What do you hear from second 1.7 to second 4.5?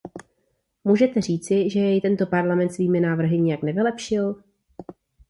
jej tento Parlament svými návrhy nijak nevylepšil?